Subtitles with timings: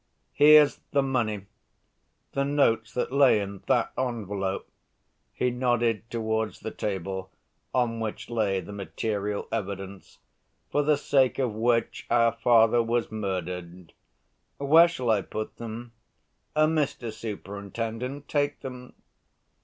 [0.33, 1.45] "Here's the money...
[2.31, 4.67] the notes that lay in that envelope"
[5.31, 7.29] (he nodded towards the table
[7.71, 10.17] on which lay the material evidence),
[10.71, 13.93] "for the sake of which our father was murdered.
[14.57, 15.91] Where shall I put them?
[16.55, 17.13] Mr.
[17.13, 18.93] Superintendent, take them."